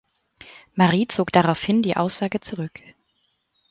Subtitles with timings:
[0.73, 2.81] Marie zog daraufhin die Aussage zurück.